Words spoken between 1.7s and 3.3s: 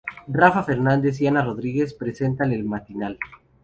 presentan el matinal.